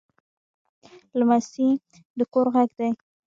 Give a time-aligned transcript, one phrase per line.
[1.19, 1.67] لمسی
[2.17, 2.89] د کور غږ دی.